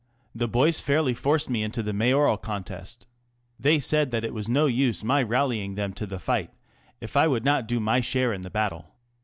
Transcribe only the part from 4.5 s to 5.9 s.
use my rallying